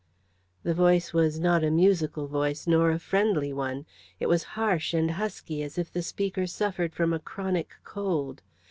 [0.63, 3.85] The voice was not a musical voice, nor a friendly one.
[4.19, 8.41] It was harsh and husky, as if the speaker suffered from a chronic cold.